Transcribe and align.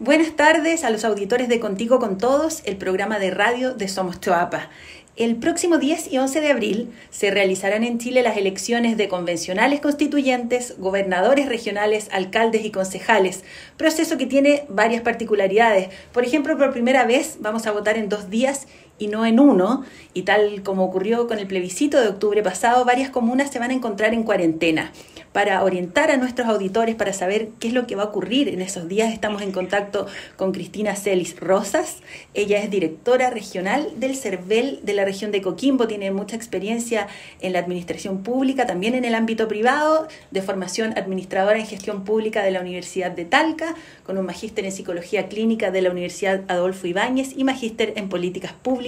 Buenas 0.00 0.34
tardes 0.34 0.82
a 0.82 0.90
los 0.90 1.04
auditores 1.04 1.48
de 1.48 1.60
Contigo 1.60 2.00
con 2.00 2.18
Todos, 2.18 2.62
el 2.64 2.76
programa 2.76 3.20
de 3.20 3.30
radio 3.30 3.74
de 3.74 3.86
Somos 3.86 4.20
Choapa. 4.20 4.68
El 5.14 5.36
próximo 5.36 5.78
10 5.78 6.12
y 6.12 6.18
11 6.18 6.40
de 6.40 6.50
abril 6.50 6.92
se 7.10 7.30
realizarán 7.30 7.84
en 7.84 8.00
Chile 8.00 8.24
las 8.24 8.36
elecciones 8.36 8.96
de 8.96 9.06
convencionales 9.06 9.80
constituyentes, 9.80 10.74
gobernadores 10.78 11.48
regionales, 11.48 12.08
alcaldes 12.10 12.64
y 12.64 12.72
concejales, 12.72 13.44
proceso 13.76 14.18
que 14.18 14.26
tiene 14.26 14.64
varias 14.68 15.02
particularidades. 15.02 15.90
Por 16.12 16.24
ejemplo, 16.24 16.58
por 16.58 16.72
primera 16.72 17.04
vez 17.04 17.36
vamos 17.38 17.68
a 17.68 17.70
votar 17.70 17.96
en 17.96 18.08
dos 18.08 18.28
días 18.28 18.66
y 18.98 19.08
no 19.08 19.26
en 19.26 19.40
uno, 19.40 19.84
y 20.12 20.22
tal 20.22 20.62
como 20.62 20.84
ocurrió 20.84 21.26
con 21.26 21.38
el 21.38 21.46
plebiscito 21.46 22.00
de 22.00 22.08
octubre 22.08 22.42
pasado, 22.42 22.84
varias 22.84 23.10
comunas 23.10 23.50
se 23.50 23.58
van 23.58 23.70
a 23.70 23.74
encontrar 23.74 24.14
en 24.14 24.22
cuarentena. 24.22 24.92
Para 25.32 25.64
orientar 25.64 26.12
a 26.12 26.16
nuestros 26.16 26.46
auditores, 26.46 26.94
para 26.94 27.12
saber 27.12 27.48
qué 27.58 27.66
es 27.66 27.74
lo 27.74 27.88
que 27.88 27.96
va 27.96 28.04
a 28.04 28.06
ocurrir 28.06 28.48
en 28.48 28.62
esos 28.62 28.86
días, 28.86 29.12
estamos 29.12 29.42
en 29.42 29.50
contacto 29.50 30.06
con 30.36 30.52
Cristina 30.52 30.94
Celis 30.94 31.40
Rosas. 31.40 32.02
Ella 32.34 32.62
es 32.62 32.70
directora 32.70 33.30
regional 33.30 33.88
del 33.96 34.14
CERVEL 34.14 34.78
de 34.84 34.92
la 34.92 35.04
región 35.04 35.32
de 35.32 35.42
Coquimbo, 35.42 35.88
tiene 35.88 36.12
mucha 36.12 36.36
experiencia 36.36 37.08
en 37.40 37.52
la 37.52 37.58
administración 37.58 38.22
pública, 38.22 38.64
también 38.64 38.94
en 38.94 39.04
el 39.04 39.16
ámbito 39.16 39.48
privado, 39.48 40.06
de 40.30 40.40
formación 40.40 40.96
administradora 40.96 41.58
en 41.58 41.66
gestión 41.66 42.04
pública 42.04 42.44
de 42.44 42.52
la 42.52 42.60
Universidad 42.60 43.10
de 43.10 43.24
Talca, 43.24 43.74
con 44.04 44.18
un 44.18 44.26
magíster 44.26 44.64
en 44.64 44.70
psicología 44.70 45.26
clínica 45.28 45.72
de 45.72 45.82
la 45.82 45.90
Universidad 45.90 46.42
Adolfo 46.46 46.86
Ibáñez 46.86 47.32
y 47.36 47.42
magíster 47.42 47.94
en 47.96 48.08
políticas 48.08 48.52
públicas 48.52 48.83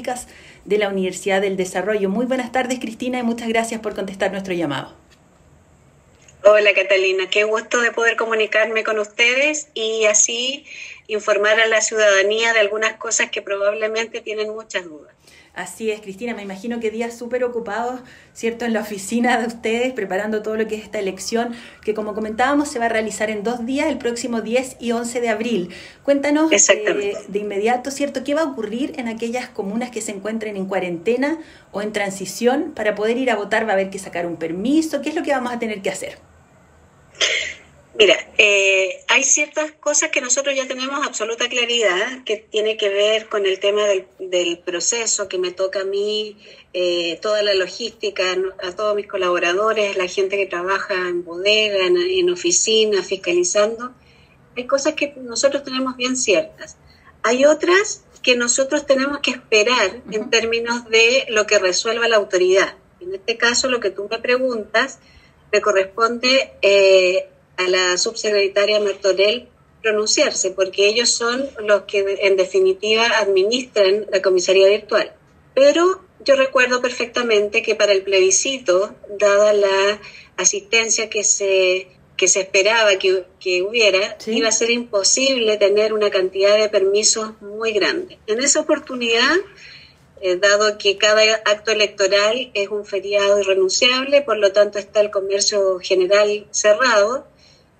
de 0.64 0.78
la 0.78 0.88
Universidad 0.88 1.40
del 1.40 1.56
Desarrollo. 1.56 2.08
Muy 2.08 2.26
buenas 2.26 2.52
tardes, 2.52 2.78
Cristina, 2.78 3.18
y 3.18 3.22
muchas 3.22 3.48
gracias 3.48 3.80
por 3.80 3.94
contestar 3.94 4.30
nuestro 4.32 4.54
llamado. 4.54 4.94
Hola 6.48 6.74
Catalina, 6.74 7.28
qué 7.28 7.42
gusto 7.42 7.80
de 7.80 7.90
poder 7.90 8.16
comunicarme 8.16 8.84
con 8.84 9.00
ustedes 9.00 9.68
y 9.74 10.04
así 10.04 10.64
informar 11.08 11.60
a 11.60 11.66
la 11.66 11.80
ciudadanía 11.80 12.52
de 12.52 12.60
algunas 12.60 12.94
cosas 12.94 13.30
que 13.30 13.42
probablemente 13.42 14.20
tienen 14.20 14.54
muchas 14.54 14.84
dudas. 14.84 15.14
Así 15.56 15.90
es, 15.90 16.02
Cristina, 16.02 16.34
me 16.34 16.42
imagino 16.42 16.80
que 16.80 16.90
días 16.90 17.16
súper 17.16 17.42
ocupados, 17.42 18.00
¿cierto?, 18.34 18.66
en 18.66 18.74
la 18.74 18.82
oficina 18.82 19.40
de 19.40 19.46
ustedes, 19.46 19.94
preparando 19.94 20.42
todo 20.42 20.54
lo 20.54 20.68
que 20.68 20.74
es 20.74 20.82
esta 20.82 20.98
elección, 20.98 21.56
que 21.82 21.94
como 21.94 22.14
comentábamos 22.14 22.68
se 22.68 22.78
va 22.78 22.84
a 22.84 22.88
realizar 22.90 23.30
en 23.30 23.42
dos 23.42 23.64
días, 23.64 23.86
el 23.86 23.96
próximo 23.96 24.42
10 24.42 24.76
y 24.80 24.92
11 24.92 25.18
de 25.22 25.30
abril. 25.30 25.74
Cuéntanos 26.02 26.52
eh, 26.52 27.16
de 27.26 27.38
inmediato, 27.38 27.90
¿cierto?, 27.90 28.22
qué 28.22 28.34
va 28.34 28.42
a 28.42 28.44
ocurrir 28.44 28.92
en 28.98 29.08
aquellas 29.08 29.48
comunas 29.48 29.90
que 29.90 30.02
se 30.02 30.12
encuentren 30.12 30.58
en 30.58 30.66
cuarentena 30.66 31.38
o 31.72 31.80
en 31.80 31.90
transición 31.90 32.72
para 32.74 32.94
poder 32.94 33.16
ir 33.16 33.30
a 33.30 33.36
votar, 33.36 33.66
va 33.66 33.70
a 33.70 33.74
haber 33.76 33.88
que 33.88 33.98
sacar 33.98 34.26
un 34.26 34.36
permiso, 34.36 35.00
¿qué 35.00 35.08
es 35.08 35.14
lo 35.14 35.22
que 35.22 35.30
vamos 35.30 35.54
a 35.54 35.58
tener 35.58 35.80
que 35.80 35.88
hacer? 35.88 36.18
Mira, 37.98 38.14
eh, 38.36 39.02
hay 39.08 39.24
ciertas 39.24 39.72
cosas 39.72 40.10
que 40.10 40.20
nosotros 40.20 40.54
ya 40.54 40.68
tenemos 40.68 41.06
absoluta 41.06 41.48
claridad, 41.48 42.24
que 42.24 42.36
tiene 42.36 42.76
que 42.76 42.90
ver 42.90 43.28
con 43.30 43.46
el 43.46 43.58
tema 43.58 43.84
del, 44.18 44.58
proceso 44.58 45.28
que 45.28 45.38
me 45.38 45.50
toca 45.50 45.80
a 45.80 45.84
mí, 45.84 46.36
eh, 46.74 47.18
toda 47.22 47.42
la 47.42 47.54
logística, 47.54 48.36
a 48.62 48.72
todos 48.72 48.94
mis 48.96 49.06
colaboradores, 49.06 49.96
la 49.96 50.08
gente 50.08 50.36
que 50.36 50.44
trabaja 50.44 50.94
en 50.94 51.24
bodega, 51.24 51.86
en, 51.86 51.96
en 51.96 52.28
oficina, 52.28 53.02
fiscalizando. 53.02 53.94
Hay 54.56 54.66
cosas 54.66 54.92
que 54.92 55.14
nosotros 55.16 55.64
tenemos 55.64 55.96
bien 55.96 56.18
ciertas. 56.18 56.76
Hay 57.22 57.46
otras 57.46 58.04
que 58.22 58.36
nosotros 58.36 58.84
tenemos 58.84 59.20
que 59.20 59.30
esperar 59.30 60.02
en 60.10 60.28
términos 60.28 60.84
de 60.90 61.26
lo 61.30 61.46
que 61.46 61.58
resuelva 61.58 62.08
la 62.08 62.16
autoridad. 62.16 62.74
En 63.00 63.14
este 63.14 63.38
caso, 63.38 63.68
lo 63.68 63.80
que 63.80 63.90
tú 63.90 64.06
me 64.10 64.18
preguntas, 64.18 64.98
me 65.50 65.62
corresponde 65.62 66.52
eh, 66.60 67.30
a 67.56 67.68
la 67.68 67.98
subsecretaria 67.98 68.80
Martorell 68.80 69.48
pronunciarse, 69.82 70.50
porque 70.50 70.88
ellos 70.88 71.10
son 71.10 71.48
los 71.60 71.82
que 71.82 72.18
en 72.22 72.36
definitiva 72.36 73.06
administran 73.18 74.06
la 74.10 74.20
comisaría 74.20 74.68
virtual. 74.68 75.12
Pero 75.54 76.02
yo 76.20 76.34
recuerdo 76.34 76.82
perfectamente 76.82 77.62
que 77.62 77.76
para 77.76 77.92
el 77.92 78.02
plebiscito, 78.02 78.94
dada 79.08 79.52
la 79.52 80.00
asistencia 80.36 81.08
que 81.08 81.22
se, 81.22 81.88
que 82.16 82.26
se 82.26 82.40
esperaba 82.40 82.96
que, 82.96 83.24
que 83.38 83.62
hubiera, 83.62 84.18
iba 84.26 84.48
a 84.48 84.52
ser 84.52 84.70
imposible 84.70 85.56
tener 85.56 85.92
una 85.92 86.10
cantidad 86.10 86.58
de 86.58 86.68
permisos 86.68 87.40
muy 87.40 87.72
grande. 87.72 88.18
En 88.26 88.40
esa 88.42 88.60
oportunidad, 88.60 89.36
eh, 90.20 90.36
dado 90.36 90.78
que 90.78 90.96
cada 90.96 91.22
acto 91.44 91.70
electoral 91.70 92.50
es 92.54 92.68
un 92.70 92.84
feriado 92.84 93.38
irrenunciable, 93.38 94.22
por 94.22 94.38
lo 94.38 94.50
tanto 94.50 94.78
está 94.78 95.00
el 95.00 95.10
comercio 95.10 95.78
general 95.78 96.46
cerrado, 96.50 97.28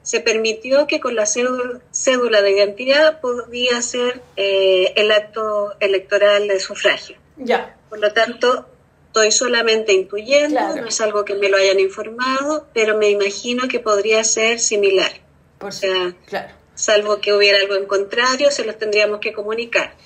se 0.07 0.21
permitió 0.21 0.87
que 0.87 1.01
con 1.01 1.17
la 1.17 1.27
cédula 1.27 2.41
de 2.41 2.51
identidad 2.53 3.21
podía 3.21 3.83
ser 3.83 4.23
eh, 4.37 4.93
el 4.95 5.11
acto 5.11 5.75
electoral 5.81 6.47
de 6.47 6.61
sufragio. 6.61 7.17
Ya. 7.37 7.77
Por 7.89 7.99
lo 7.99 8.13
tanto, 8.13 8.69
estoy 9.09 9.33
solamente 9.33 9.93
intuyendo, 9.93 10.61
no 10.77 10.87
es 10.87 11.01
algo 11.01 11.25
que 11.25 11.35
me 11.35 11.49
lo 11.49 11.57
hayan 11.57 11.81
informado, 11.81 12.69
pero 12.73 12.97
me 12.97 13.11
imagino 13.11 13.67
que 13.67 13.81
podría 13.81 14.23
ser 14.23 14.61
similar. 14.61 15.11
Por 15.59 15.73
sea, 15.73 16.15
claro. 16.27 16.55
Salvo 16.77 17.21
que 17.21 17.33
hubiera 17.33 17.59
algo 17.59 17.75
en 17.75 17.87
contrario, 17.87 18.53
se 18.53 18.65
los 18.65 18.79
tendríamos 18.79 19.19
que 19.19 19.33
comunicar. 19.33 19.97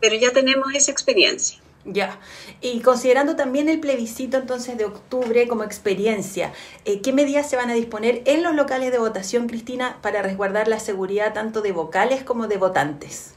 Pero 0.00 0.16
ya 0.16 0.30
tenemos 0.30 0.74
esa 0.74 0.90
experiencia. 0.90 1.58
Ya, 1.86 2.20
y 2.60 2.80
considerando 2.82 3.36
también 3.36 3.70
el 3.70 3.80
plebiscito 3.80 4.36
entonces 4.36 4.76
de 4.76 4.84
octubre 4.84 5.48
como 5.48 5.64
experiencia, 5.64 6.52
eh, 6.84 7.00
¿qué 7.00 7.14
medidas 7.14 7.48
se 7.48 7.56
van 7.56 7.70
a 7.70 7.74
disponer 7.74 8.20
en 8.26 8.42
los 8.42 8.54
locales 8.54 8.92
de 8.92 8.98
votación, 8.98 9.48
Cristina, 9.48 9.98
para 10.02 10.20
resguardar 10.20 10.68
la 10.68 10.78
seguridad 10.78 11.32
tanto 11.32 11.62
de 11.62 11.72
vocales 11.72 12.22
como 12.22 12.48
de 12.48 12.58
votantes? 12.58 13.34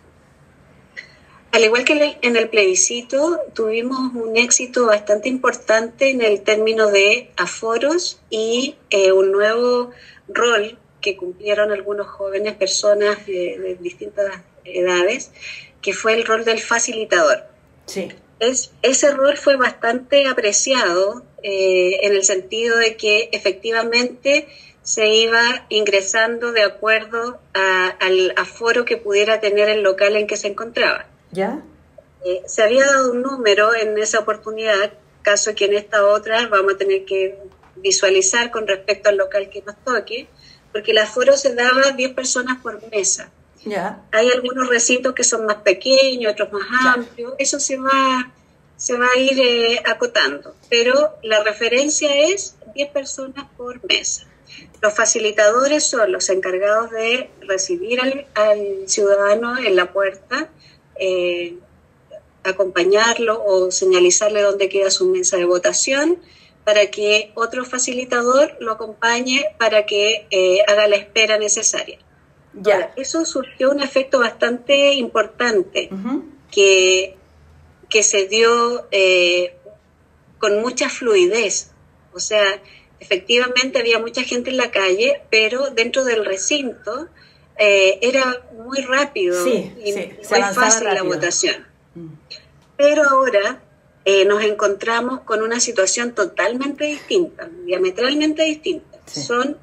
Al 1.54 1.64
igual 1.64 1.86
que 1.86 2.18
en 2.22 2.36
el 2.36 2.50
plebiscito, 2.50 3.40
tuvimos 3.54 4.14
un 4.14 4.36
éxito 4.36 4.88
bastante 4.88 5.30
importante 5.30 6.10
en 6.10 6.22
el 6.22 6.42
término 6.42 6.88
de 6.88 7.32
aforos 7.38 8.20
y 8.30 8.76
eh, 8.90 9.14
un 9.14 9.32
nuevo 9.32 9.92
rol 10.28 10.78
que 11.00 11.16
cumplieron 11.16 11.72
algunos 11.72 12.08
jóvenes 12.08 12.56
personas 12.56 13.26
de, 13.26 13.58
de 13.58 13.78
distintas 13.80 14.42
edades, 14.66 15.32
que 15.82 15.94
fue 15.94 16.14
el 16.14 16.26
rol 16.26 16.44
del 16.44 16.60
facilitador. 16.60 17.46
Sí 17.86 18.10
ese 18.82 19.12
rol 19.12 19.38
fue 19.38 19.56
bastante 19.56 20.28
apreciado 20.28 21.24
eh, 21.42 22.00
en 22.04 22.14
el 22.14 22.24
sentido 22.24 22.78
de 22.78 22.96
que 22.98 23.30
efectivamente 23.32 24.48
se 24.82 25.08
iba 25.08 25.66
ingresando 25.70 26.52
de 26.52 26.64
acuerdo 26.64 27.40
al 27.54 28.34
aforo 28.36 28.86
que 28.86 28.98
pudiera 28.98 29.40
tener 29.40 29.70
el 29.70 29.82
local 29.82 30.16
en 30.18 30.28
que 30.28 30.36
se 30.36 30.48
encontraba. 30.48 31.06
¿Ya? 31.32 31.62
Eh, 32.26 32.42
se 32.46 32.64
había 32.64 32.86
dado 32.86 33.12
un 33.12 33.22
número 33.22 33.74
en 33.76 33.98
esa 33.98 34.20
oportunidad, 34.20 34.94
caso 35.22 35.56
que 35.56 35.66
en 35.66 35.74
esta 35.74 36.06
otra 36.06 36.48
vamos 36.48 36.74
a 36.74 36.78
tener 36.78 37.06
que 37.06 37.38
visualizar 37.78 38.52
con 38.52 38.68
respecto 38.68 39.10
al 39.10 39.18
local 39.18 39.50
que 39.50 39.62
nos 39.62 39.76
toque, 39.84 40.28
porque 40.72 40.92
el 40.92 41.00
aforo 41.00 41.36
se 41.38 41.54
daba 41.54 41.92
10 41.92 42.14
personas 42.14 42.62
por 42.62 42.82
mesa. 42.90 43.32
Hay 44.12 44.30
algunos 44.30 44.68
recintos 44.68 45.14
que 45.14 45.24
son 45.24 45.46
más 45.46 45.58
pequeños, 45.58 46.34
otros 46.34 46.52
más 46.52 46.98
amplios. 46.98 47.34
Eso 47.38 47.60
se 47.60 47.78
va, 47.78 48.32
se 48.76 48.98
va 48.98 49.08
a 49.16 49.20
ir 49.20 49.40
eh, 49.40 49.82
acotando. 49.86 50.56
Pero 50.70 51.16
la 51.24 51.44
referencia 51.44 52.14
es 52.16 52.56
10 52.74 52.92
personas 52.92 53.46
por 53.58 53.84
mesa. 53.86 54.26
Los 54.82 54.94
facilitadores 54.94 55.86
son 55.86 56.12
los 56.12 56.30
encargados 56.30 56.92
de 56.92 57.30
recibir 57.42 58.02
al, 58.02 58.28
ciudadano 58.86 59.58
en 59.58 59.76
la 59.76 59.92
puerta, 59.92 60.50
eh, 60.98 61.56
acompañarlo 62.44 63.42
o 63.44 63.72
señalizarle 63.72 64.42
dónde 64.42 64.68
queda 64.68 64.92
su 64.92 65.08
mesa 65.08 65.38
de 65.38 65.46
votación 65.46 66.20
para 66.66 66.88
que 66.88 67.32
otro 67.36 67.66
facilitador 67.66 68.56
lo 68.60 68.74
acompañe 68.74 69.46
para 69.58 69.86
que 69.86 70.28
eh, 70.30 70.60
haga 70.68 70.88
la 70.88 70.98
espera 70.98 71.38
necesaria. 71.38 72.00
Ya. 72.54 72.94
eso 72.96 73.26
surgió 73.26 73.72
un 73.72 73.82
efecto 73.82 74.20
bastante 74.20 74.94
importante 74.94 75.90
que, 76.52 77.16
que 77.90 78.04
se 78.04 78.28
dio 78.28 78.88
eh, 78.92 79.56
con 80.38 80.62
mucha 80.62 80.90
fluidez. 80.90 81.72
O 82.14 82.20
sea, 82.20 82.62
efectivamente 83.00 83.80
había 83.80 84.00
mucha 84.00 84.24
gente 84.24 84.52
en 84.52 84.58
la 84.58 84.72
calle, 84.72 85.22
pero 85.30 85.72
dentro 85.72 86.04
del 86.06 86.26
recinto 86.26 87.08
eh, 87.58 88.00
era 88.02 88.44
muy 88.52 88.82
rápido 88.82 89.48
y 89.48 89.94
muy 89.94 90.54
fácil 90.54 90.86
la 90.86 91.04
votación. 91.04 91.66
Mm. 91.96 92.08
Pero 92.78 93.04
ahora 93.10 93.62
eh, 94.06 94.26
nos 94.26 94.44
encontramos 94.44 95.22
con 95.22 95.42
una 95.42 95.60
situación 95.60 96.14
totalmente 96.14 96.86
distinta, 96.86 97.50
diametralmente 97.66 98.44
distinta. 98.44 99.00
Son 99.06 99.58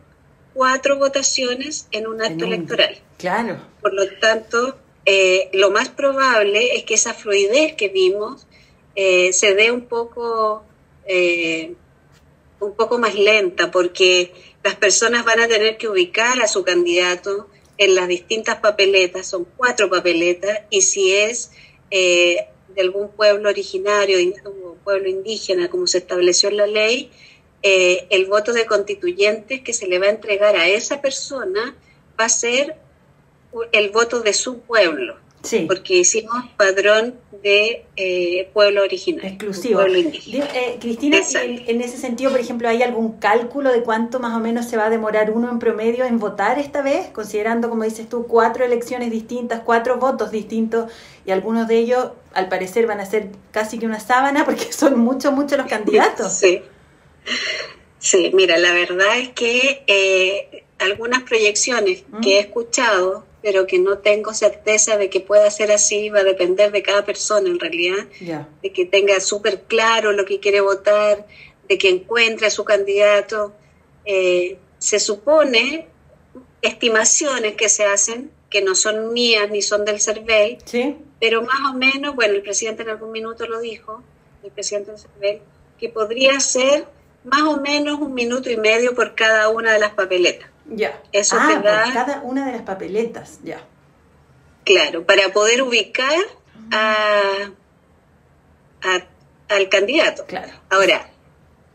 cuatro 0.54 0.98
votaciones 0.98 1.86
en 1.90 2.06
un 2.06 2.22
acto 2.22 2.44
electoral. 2.44 2.98
Claro. 3.18 3.60
Por 3.80 3.94
lo 3.94 4.08
tanto, 4.18 4.76
eh, 5.04 5.48
lo 5.52 5.70
más 5.70 5.88
probable 5.88 6.76
es 6.76 6.84
que 6.84 6.94
esa 6.94 7.14
fluidez 7.14 7.74
que 7.74 7.88
vimos 7.88 8.46
eh, 8.94 9.32
se 9.32 9.54
dé 9.54 9.70
un 9.70 9.82
poco, 9.82 10.64
eh, 11.06 11.74
un 12.60 12.74
poco 12.74 12.98
más 12.98 13.14
lenta, 13.14 13.70
porque 13.70 14.32
las 14.62 14.76
personas 14.76 15.24
van 15.24 15.40
a 15.40 15.48
tener 15.48 15.78
que 15.78 15.88
ubicar 15.88 16.40
a 16.42 16.48
su 16.48 16.64
candidato 16.64 17.48
en 17.78 17.94
las 17.94 18.08
distintas 18.08 18.56
papeletas, 18.56 19.26
son 19.26 19.46
cuatro 19.56 19.88
papeletas, 19.88 20.60
y 20.68 20.82
si 20.82 21.12
es 21.12 21.50
de 21.90 22.46
algún 22.80 23.10
pueblo 23.10 23.48
originario 23.48 24.18
o 24.44 24.74
pueblo 24.84 25.08
indígena, 25.08 25.70
como 25.70 25.86
se 25.86 25.98
estableció 25.98 26.50
en 26.50 26.56
la 26.58 26.66
ley, 26.66 27.10
eh, 27.62 28.06
el 28.10 28.26
voto 28.26 28.52
de 28.52 28.66
constituyentes 28.66 29.60
que 29.60 29.72
se 29.72 29.86
le 29.86 29.98
va 29.98 30.06
a 30.06 30.10
entregar 30.10 30.56
a 30.56 30.66
esa 30.68 31.00
persona 31.00 31.76
va 32.18 32.24
a 32.24 32.28
ser 32.28 32.76
el 33.72 33.90
voto 33.90 34.20
de 34.20 34.32
su 34.32 34.60
pueblo. 34.60 35.16
Sí. 35.42 35.64
Porque 35.66 35.94
hicimos 35.94 36.44
padrón 36.56 37.14
de 37.42 37.86
eh, 37.96 38.50
pueblo 38.52 38.82
original. 38.82 39.24
Exclusivo. 39.24 39.80
Eh, 39.80 40.76
Cristina, 40.78 41.18
en, 41.34 41.80
ese 41.80 41.96
sentido, 41.96 42.30
por 42.30 42.40
ejemplo, 42.40 42.68
¿hay 42.68 42.82
algún 42.82 43.18
cálculo 43.18 43.72
de 43.72 43.82
cuánto 43.82 44.20
más 44.20 44.36
o 44.36 44.40
menos 44.40 44.66
se 44.66 44.76
va 44.76 44.86
a 44.86 44.90
demorar 44.90 45.30
uno 45.30 45.50
en 45.50 45.58
promedio 45.58 46.04
en 46.04 46.18
votar 46.18 46.58
esta 46.58 46.82
vez? 46.82 47.08
Considerando, 47.08 47.70
como 47.70 47.84
dices 47.84 48.06
tú, 48.08 48.26
cuatro 48.26 48.64
elecciones 48.64 49.10
distintas, 49.10 49.62
cuatro 49.64 49.96
votos 49.96 50.30
distintos, 50.30 50.92
y 51.24 51.30
algunos 51.30 51.66
de 51.68 51.78
ellos, 51.78 52.10
al 52.34 52.50
parecer, 52.50 52.86
van 52.86 53.00
a 53.00 53.06
ser 53.06 53.28
casi 53.50 53.78
que 53.78 53.86
una 53.86 54.00
sábana 54.00 54.44
porque 54.46 54.72
son 54.72 54.98
muchos, 54.98 55.32
muchos 55.32 55.56
los 55.56 55.66
candidatos. 55.66 56.32
Sí. 56.34 56.62
Sí, 57.98 58.30
mira, 58.34 58.56
la 58.58 58.72
verdad 58.72 59.18
es 59.18 59.30
que 59.30 59.82
eh, 59.86 60.64
algunas 60.78 61.22
proyecciones 61.22 62.04
que 62.22 62.36
he 62.36 62.40
escuchado 62.40 63.26
pero 63.42 63.66
que 63.66 63.78
no 63.78 63.98
tengo 63.98 64.34
certeza 64.34 64.96
de 64.96 65.08
que 65.08 65.20
pueda 65.20 65.50
ser 65.50 65.72
así, 65.72 66.10
va 66.10 66.20
a 66.20 66.24
depender 66.24 66.72
de 66.72 66.82
cada 66.82 67.04
persona 67.04 67.48
en 67.48 67.58
realidad, 67.58 68.06
de 68.62 68.72
que 68.72 68.84
tenga 68.84 69.18
súper 69.20 69.62
claro 69.62 70.12
lo 70.12 70.24
que 70.24 70.40
quiere 70.40 70.60
votar, 70.60 71.26
de 71.68 71.78
que 71.78 71.88
encuentre 71.88 72.48
a 72.48 72.50
su 72.50 72.64
candidato. 72.64 73.52
Eh, 74.04 74.58
se 74.78 75.00
supone 75.00 75.86
estimaciones 76.60 77.54
que 77.54 77.68
se 77.68 77.84
hacen, 77.84 78.30
que 78.50 78.62
no 78.62 78.74
son 78.74 79.12
mías 79.12 79.48
ni 79.50 79.62
son 79.62 79.84
del 79.84 80.00
CERVEL, 80.00 80.58
pero 81.18 81.42
más 81.42 81.72
o 81.72 81.76
menos, 81.76 82.14
bueno, 82.14 82.34
el 82.34 82.42
presidente 82.42 82.82
en 82.82 82.90
algún 82.90 83.12
minuto 83.12 83.46
lo 83.46 83.60
dijo, 83.60 84.02
el 84.42 84.50
presidente 84.50 84.90
del 84.90 85.00
CERVEL, 85.00 85.40
que 85.78 85.88
podría 85.88 86.38
ser 86.40 86.86
más 87.24 87.42
o 87.42 87.60
menos 87.60 88.00
un 88.00 88.14
minuto 88.14 88.50
y 88.50 88.56
medio 88.56 88.94
por 88.94 89.14
cada 89.14 89.48
una 89.48 89.72
de 89.72 89.78
las 89.78 89.92
papeletas. 89.92 90.48
Ya. 90.66 91.02
Eso 91.12 91.36
ah, 91.38 91.48
te 91.48 91.68
da. 91.68 91.90
cada 91.92 92.20
una 92.22 92.46
de 92.46 92.52
las 92.52 92.62
papeletas, 92.62 93.40
ya. 93.42 93.60
Claro, 94.64 95.04
para 95.04 95.32
poder 95.32 95.62
ubicar 95.62 96.18
a, 96.70 97.50
al 99.48 99.68
candidato. 99.68 100.24
Claro. 100.26 100.52
Ahora, 100.68 101.10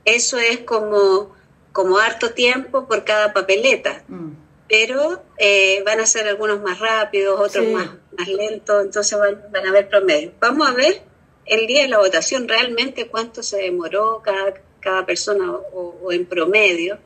eso 0.06 0.38
es 0.38 0.60
como, 0.60 1.36
como 1.74 1.98
harto 1.98 2.32
tiempo 2.34 2.88
por 2.88 3.04
cada 3.04 3.34
papeleta. 3.34 4.04
Mm. 4.08 4.32
Pero 4.68 5.22
eh, 5.38 5.84
van 5.86 6.00
a 6.00 6.06
ser 6.08 6.28
algunos 6.28 6.62
más 6.62 6.80
rápidos, 6.80 7.40
otros 7.40 7.68
más, 7.68 7.90
más 8.18 8.28
lentos, 8.28 8.84
entonces 8.84 9.20
van, 9.20 9.44
van 9.52 9.66
a 9.66 9.70
haber 9.70 9.90
promedios. 9.90 10.34
Vamos 10.40 10.68
a 10.68 10.74
ver 10.74 11.04
el 11.46 11.68
día 11.68 11.84
de 11.84 11.90
la 11.90 12.00
votación 12.00 12.48
realmente 12.48 13.08
cuánto 13.08 13.44
se 13.44 13.58
demoró 13.58 14.22
cada, 14.24 14.56
cada 14.86 15.06
persona 15.06 15.52
o 15.52 16.12
en 16.14 16.26
promedio 16.26 16.98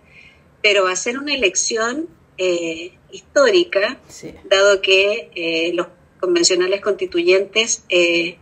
pero 0.62 0.86
va 0.86 0.92
a 0.92 0.96
ser 0.96 1.18
una 1.18 1.34
elección 1.34 2.08
eh, 2.38 2.94
histórica, 3.12 3.98
dado 4.46 4.82
que 4.82 5.32
eh, 5.36 5.72
los 5.74 5.88
convencionales 6.20 6.82
constituyentes, 6.82 7.84
eh, 7.90 8.38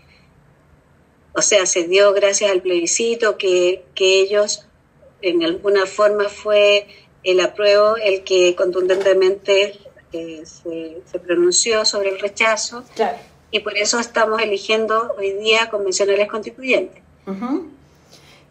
o 1.33 1.41
sea, 1.41 1.65
se 1.65 1.87
dio 1.87 2.13
gracias 2.13 2.51
al 2.51 2.61
plebiscito 2.61 3.37
que, 3.37 3.83
que 3.93 4.21
ellos, 4.21 4.65
en 5.21 5.43
alguna 5.43 5.85
forma 5.85 6.29
fue 6.29 6.87
el 7.23 7.39
apruebo 7.39 7.97
el 7.97 8.23
que 8.23 8.55
contundentemente 8.55 9.79
se, 10.11 11.01
se, 11.05 11.19
pronunció 11.19 11.85
sobre 11.85 12.09
el 12.09 12.19
rechazo, 12.19 12.83
y 13.51 13.59
por 13.59 13.77
eso 13.77 13.99
estamos 13.99 14.41
eligiendo 14.41 15.13
hoy 15.17 15.33
día 15.33 15.69
convencionales 15.69 16.27
constituyentes. 16.27 17.03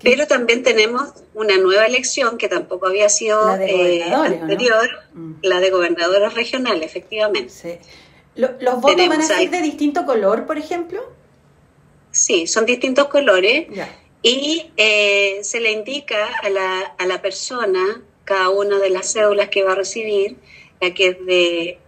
Pero 0.02 0.26
también 0.26 0.62
tenemos 0.62 1.14
una 1.34 1.56
nueva 1.56 1.86
elección 1.86 2.36
que 2.36 2.48
tampoco 2.48 2.86
había 2.86 3.08
sido 3.08 3.56
eh, 3.56 4.02
anterior, 4.04 4.88
mm. 5.14 5.32
la 5.42 5.60
de 5.60 5.70
gobernadores 5.70 6.34
regionales, 6.34 6.84
efectivamente. 6.84 7.80
¿Los 8.34 8.80
votos 8.80 9.08
van 9.08 9.20
a 9.20 9.24
ser 9.24 9.50
de 9.50 9.62
distinto 9.62 10.04
color, 10.04 10.46
por 10.46 10.58
ejemplo? 10.58 11.02
Sí, 12.10 12.46
son 12.46 12.66
distintos 12.66 13.08
colores 13.08 13.66
y 14.22 14.70
eh, 14.76 15.38
se 15.42 15.60
le 15.60 15.72
indica 15.72 16.28
a 16.42 16.50
la, 16.50 16.80
a 16.98 17.06
la 17.06 17.22
persona 17.22 18.02
cada 18.24 18.50
una 18.50 18.78
de 18.78 18.90
las 18.90 19.12
cédulas 19.12 19.48
que 19.48 19.62
va 19.62 19.72
a 19.72 19.76
recibir, 19.76 20.36
la 20.80 20.92
que 20.92 21.08
es 21.08 21.26
de 21.26 21.78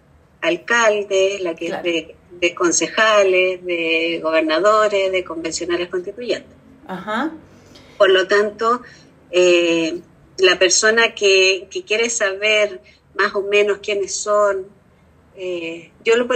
alcalde, 0.40 1.38
la 1.40 1.54
que 1.54 1.66
es 1.66 1.82
de, 1.82 2.16
de 2.30 2.54
concejales, 2.54 3.64
de 3.64 4.20
gobernadores, 4.22 5.10
de 5.10 5.24
convencionales 5.24 5.88
constituyentes. 5.88 6.54
Ajá. 6.86 7.32
Por 7.98 8.10
lo 8.10 8.26
tanto, 8.26 8.82
eh, 9.30 10.00
la 10.38 10.58
persona 10.58 11.14
que, 11.14 11.68
quiere 11.86 12.08
saber 12.08 12.80
más 13.14 13.34
o 13.34 13.42
menos 13.42 13.78
quiénes 13.78 14.14
son, 14.14 14.66
eh, 15.36 15.90
yo, 16.04 16.16
lo, 16.16 16.28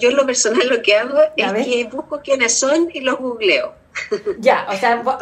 yo 0.00 0.10
lo 0.12 0.24
personal 0.24 0.68
lo 0.68 0.80
que 0.82 0.96
hago 0.96 1.18
es 1.36 1.66
que 1.66 1.84
busco 1.84 2.20
quiénes 2.22 2.58
son 2.58 2.88
y 2.92 3.00
los 3.00 3.18
googleo. 3.18 3.74
Ya, 4.38 4.66
o 4.70 4.76
sea, 4.76 5.02
vas, 5.02 5.18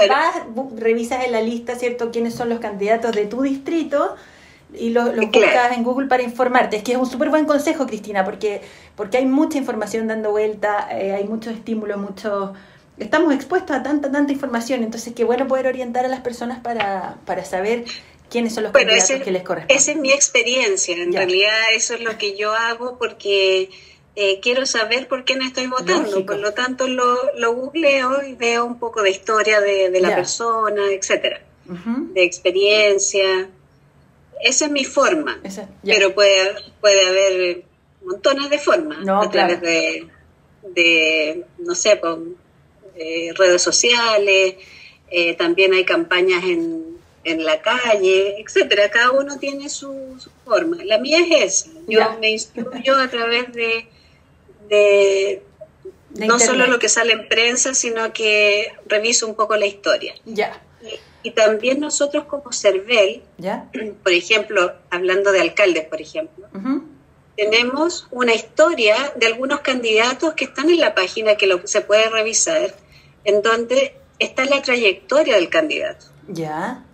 revisas 0.77 1.25
en 1.25 1.33
la 1.33 1.41
lista, 1.41 1.77
¿cierto?, 1.77 2.11
quiénes 2.11 2.35
son 2.35 2.51
los 2.51 2.61
candidatos 2.61 3.13
de 3.13 3.25
tu 3.25 3.41
distrito 3.41 4.17
y 4.75 4.91
los 4.91 5.15
lo 5.15 5.23
buscas 5.23 5.73
en 5.73 5.83
Google 5.83 6.09
para 6.09 6.23
informarte. 6.23 6.77
Es 6.77 6.83
que 6.83 6.93
es 6.93 6.99
un 6.99 7.07
súper 7.07 7.31
buen 7.31 7.47
consejo, 7.47 7.87
Cristina, 7.87 8.25
porque, 8.25 8.61
porque 8.95 9.17
hay 9.17 9.25
mucha 9.25 9.57
información 9.57 10.07
dando 10.09 10.31
vuelta, 10.31 10.89
eh, 10.91 11.15
hay 11.15 11.25
muchos 11.25 11.55
estímulos, 11.55 11.99
muchos 11.99 12.51
estamos 12.99 13.35
expuestos 13.35 13.77
a 13.77 13.83
tanta, 13.83 14.11
tanta 14.11 14.33
información, 14.33 14.83
entonces 14.83 15.13
qué 15.15 15.25
bueno 15.25 15.47
poder 15.47 15.67
orientar 15.67 16.05
a 16.05 16.09
las 16.09 16.21
personas 16.21 16.61
para, 16.61 17.17
para 17.25 17.45
saber 17.45 17.85
quiénes 18.31 18.55
son 18.55 18.65
los 18.65 18.73
candidatos 18.73 19.23
que 19.23 19.31
les 19.31 19.43
corresponden. 19.43 19.77
Esa 19.77 19.93
es 19.93 19.97
mi 19.99 20.13
experiencia, 20.13 20.97
en 20.97 21.13
realidad 21.13 21.75
eso 21.75 21.95
es 21.95 22.01
lo 22.01 22.17
que 22.19 22.37
yo 22.37 22.53
hago 22.55 22.99
porque 22.99 23.71
eh, 24.17 24.41
quiero 24.41 24.65
saber 24.67 25.09
por 25.09 25.25
quién 25.25 25.43
estoy 25.43 25.67
votando, 25.67 26.25
por 26.25 26.39
lo 26.39 26.53
tanto 26.55 26.89
lo, 26.89 27.35
lo 27.37 27.55
googleo 27.55 28.23
y 28.25 28.35
veo 28.35 28.65
un 28.65 28.79
poco 28.79 29.03
de 29.03 29.11
historia 29.11 29.61
de, 29.61 29.91
de 29.91 30.01
la 30.01 30.15
persona, 30.15 30.91
etcétera, 30.91 31.43
de 31.65 32.25
experiencia. 32.25 33.49
Esa 34.41 34.67
es 34.67 34.71
mi 34.71 34.85
forma, 34.85 35.41
pero 35.85 36.15
puede, 36.15 36.55
puede 36.81 37.07
haber 37.07 37.63
montones 38.05 38.51
de 38.51 38.59
formas 38.59 39.07
a 39.07 39.31
través 39.31 39.61
de, 39.61 40.09
de, 40.63 41.45
no 41.59 41.75
sé, 41.75 41.97
pues, 41.97 42.17
eh, 42.97 43.33
redes 43.35 43.63
sociales, 43.63 44.57
eh, 45.11 45.35
también 45.35 45.73
hay 45.73 45.85
campañas 45.85 46.45
en, 46.45 46.99
en, 47.25 47.45
la 47.45 47.61
calle, 47.61 48.41
etcétera. 48.41 48.91
Cada 48.91 49.13
uno 49.13 49.39
tiene 49.39 49.69
su, 49.69 50.17
forma. 50.45 50.79
La 50.85 50.99
mía 50.99 51.19
es 51.21 51.65
esa. 51.65 51.71
Yo 51.87 52.19
me 52.21 52.31
instruyo 52.31 52.97
a 52.97 53.09
través 53.09 53.53
de, 53.53 53.87
de, 54.69 55.43
no 56.19 56.39
solo 56.39 56.67
lo 56.67 56.79
que 56.79 56.89
sale 56.89 57.13
en 57.13 57.29
prensa, 57.29 57.75
sino 57.75 58.13
que 58.13 58.73
reviso 58.87 59.27
un 59.27 59.35
poco 59.35 59.57
la 59.57 59.67
historia. 59.67 60.15
Ya. 60.25 60.63
Y, 61.23 61.33
también 61.33 61.81
nosotros 61.81 62.25
como 62.27 62.53
CERVEL, 62.53 63.21
¿Ya? 63.39 63.69
por 64.05 64.13
ejemplo, 64.13 64.73
hablando 64.91 65.33
de 65.33 65.41
alcaldes, 65.41 65.85
por 65.85 66.01
ejemplo, 66.01 66.47
tenemos 67.37 68.07
una 68.13 68.33
historia 68.33 69.13
de 69.17 69.27
algunos 69.27 69.61
candidatos 69.61 70.35
que 70.35 70.45
están 70.45 70.71
en 70.71 70.81
la 70.81 70.95
página 70.95 71.35
que 71.35 71.49
lo, 71.49 71.67
se 71.67 71.81
puede 71.81 72.09
revisar 72.11 72.73
en 73.27 73.43
donde 73.43 73.97
está 74.19 74.47
la 74.47 74.63
trayectoria 74.63 75.35
del 75.35 75.51
candidato. 75.51 76.07
Ya. 76.29 76.85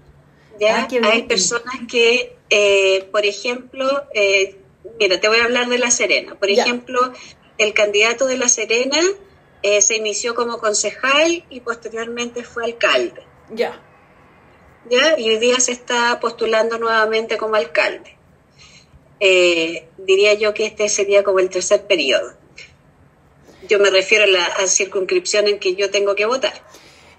Ya 0.58 0.82
ah, 0.82 0.88
hay 1.10 1.22
personas 1.24 1.74
que, 1.88 2.36
eh, 2.50 3.08
por 3.12 3.24
ejemplo, 3.24 4.04
eh, 4.14 4.56
mira, 4.98 5.20
te 5.20 5.28
voy 5.28 5.38
a 5.38 5.44
hablar 5.44 5.68
de 5.68 5.78
La 5.78 5.90
Serena. 5.90 6.34
Por 6.34 6.50
ejemplo, 6.50 7.12
el 7.58 7.74
candidato 7.74 8.26
de 8.26 8.38
La 8.38 8.48
Serena 8.48 8.98
eh, 9.62 9.82
se 9.82 9.96
inició 9.96 10.34
como 10.34 10.58
concejal 10.58 11.44
y 11.50 11.60
posteriormente 11.60 12.44
fue 12.44 12.64
alcalde. 12.64 13.22
Ya. 13.50 13.80
¿Ya? 14.88 15.18
Y 15.18 15.28
hoy 15.30 15.38
día 15.38 15.60
se 15.60 15.72
está 15.72 16.18
postulando 16.18 16.78
nuevamente 16.78 17.36
como 17.36 17.56
alcalde. 17.56 18.16
diría 19.98 20.34
yo 20.34 20.54
que 20.54 20.64
este 20.64 20.88
sería 20.88 21.22
como 21.22 21.40
el 21.40 21.50
tercer 21.50 21.86
periodo. 21.86 22.41
Yo 23.68 23.78
me 23.78 23.90
refiero 23.90 24.24
a 24.24 24.26
la 24.26 24.66
circunscripción 24.66 25.48
en 25.48 25.58
que 25.58 25.74
yo 25.74 25.90
tengo 25.90 26.14
que 26.14 26.26
votar. 26.26 26.52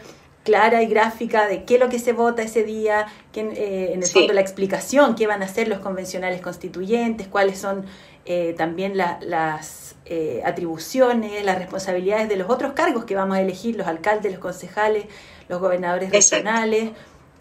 clara 0.50 0.82
y 0.82 0.88
gráfica 0.88 1.48
de 1.48 1.64
qué 1.64 1.76
es 1.76 1.80
lo 1.80 1.90
que 1.90 2.00
se 2.00 2.12
vota 2.12 2.42
ese 2.42 2.64
día, 2.64 3.06
que, 3.32 3.42
eh, 3.42 3.94
en 3.94 4.02
el 4.02 4.10
fondo 4.10 4.34
la 4.34 4.42
explicación, 4.42 5.14
qué 5.14 5.28
van 5.28 5.44
a 5.44 5.46
hacer 5.46 5.68
los 5.68 5.78
convencionales 5.78 6.42
constituyentes, 6.42 7.28
cuáles 7.28 7.60
son 7.60 7.86
eh, 8.26 8.56
también 8.58 8.98
las 8.98 9.96
eh, 10.06 10.42
atribuciones, 10.44 11.46
las 11.46 11.60
responsabilidades 11.60 12.30
de 12.30 12.36
los 12.36 12.50
otros 12.50 12.74
cargos 12.74 13.06
que 13.06 13.14
vamos 13.14 13.38
a 13.38 13.42
elegir, 13.42 13.76
los 13.76 13.86
alcaldes, 13.86 14.32
los 14.32 14.42
concejales, 14.42 15.06
los 15.50 15.60
gobernadores 15.60 16.10
regionales. 16.12 16.90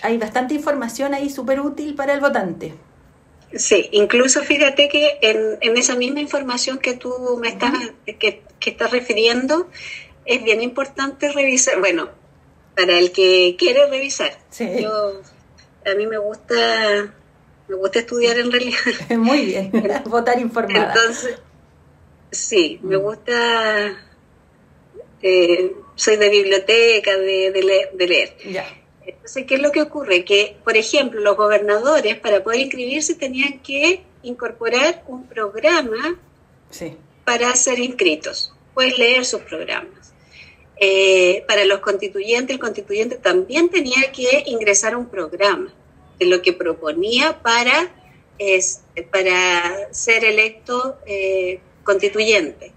Hay 0.02 0.18
bastante 0.18 0.52
información 0.52 1.14
ahí 1.14 1.30
súper 1.30 1.60
útil 1.60 1.94
para 1.94 2.12
el 2.12 2.20
votante. 2.20 2.74
Sí, 3.54 3.88
incluso 3.92 4.42
fíjate 4.42 4.90
que 4.90 5.16
en, 5.22 5.56
en 5.62 5.78
esa 5.78 5.96
misma 5.96 6.20
información 6.20 6.76
que 6.78 6.92
tú 6.92 7.38
me 7.40 7.48
estás, 7.48 7.72
que, 8.04 8.42
que 8.60 8.70
estás 8.70 8.90
refiriendo, 8.90 9.70
es 10.26 10.44
bien 10.44 10.60
importante 10.60 11.32
revisar, 11.32 11.80
bueno, 11.80 12.10
para 12.78 12.96
el 12.96 13.10
que 13.10 13.56
quiere 13.58 13.86
revisar. 13.86 14.38
Yo, 14.56 15.20
a 15.84 15.94
mí 15.96 16.06
me 16.06 16.16
gusta, 16.16 17.12
me 17.66 17.74
gusta 17.74 17.98
estudiar 17.98 18.38
en 18.38 18.52
realidad. 18.52 18.78
Muy 19.18 19.46
bien, 19.46 19.72
votar 20.04 20.38
informada. 20.38 20.94
Entonces, 20.94 21.40
sí, 22.30 22.78
me 22.84 22.96
mm. 22.96 23.00
gusta, 23.00 24.06
eh, 25.20 25.72
soy 25.96 26.16
de 26.18 26.28
biblioteca, 26.28 27.16
de, 27.16 27.50
de 27.50 28.06
leer. 28.06 28.36
Ya. 28.48 28.64
Entonces, 29.04 29.44
¿qué 29.44 29.56
es 29.56 29.60
lo 29.60 29.72
que 29.72 29.82
ocurre? 29.82 30.24
Que, 30.24 30.56
por 30.62 30.76
ejemplo, 30.76 31.20
los 31.20 31.36
gobernadores 31.36 32.16
para 32.20 32.44
poder 32.44 32.60
inscribirse 32.60 33.16
tenían 33.16 33.58
que 33.58 34.04
incorporar 34.22 35.02
un 35.08 35.26
programa 35.26 36.16
para 37.24 37.56
ser 37.56 37.80
inscritos. 37.80 38.54
Puedes 38.72 38.96
leer 38.98 39.24
sus 39.24 39.40
programas. 39.40 40.14
Eh, 40.80 41.44
para 41.48 41.64
los 41.64 41.80
constituyentes, 41.80 42.54
el 42.54 42.60
constituyente 42.60 43.16
también 43.16 43.68
tenía 43.68 44.12
que 44.12 44.44
ingresar 44.46 44.94
a 44.94 44.98
un 44.98 45.08
programa 45.08 45.72
de 46.20 46.26
lo 46.26 46.40
que 46.40 46.52
proponía 46.52 47.42
para, 47.42 47.92
para 49.10 49.92
ser 49.92 50.24
electo 50.24 50.98
eh, 51.04 51.60
constituyente. 51.82 52.72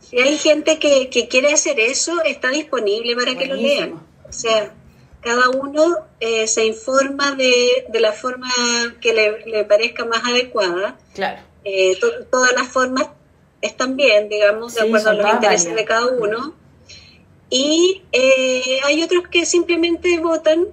Si 0.00 0.18
hay 0.18 0.36
gente 0.36 0.78
que, 0.78 1.08
quiere 1.28 1.52
hacer 1.52 1.80
eso, 1.80 2.22
está 2.22 2.50
disponible 2.50 3.14
para 3.14 3.34
que 3.34 3.46
lo 3.46 3.54
lean. 3.54 3.94
O 4.28 4.32
sea, 4.32 4.74
cada 5.22 5.48
uno 5.50 5.98
eh, 6.18 6.46
se 6.48 6.66
informa 6.66 7.34
de, 7.34 7.86
de, 7.88 8.00
la 8.00 8.12
forma 8.12 8.50
que 9.00 9.14
le, 9.14 9.64
parezca 9.64 10.04
más 10.04 10.22
adecuada. 10.24 10.98
Claro. 11.14 11.40
Todas 12.30 12.52
las 12.52 12.68
formas 12.68 13.08
están 13.62 13.96
bien, 13.96 14.28
digamos, 14.28 14.74
de 14.74 14.82
acuerdo 14.82 15.10
a 15.10 15.14
los 15.14 15.32
intereses 15.32 15.74
de 15.74 15.84
cada 15.84 16.06
uno. 16.08 16.59
Y 17.50 18.02
eh, 18.12 18.80
hay 18.84 19.02
otros 19.02 19.28
que 19.28 19.44
simplemente 19.44 20.18
votan 20.20 20.68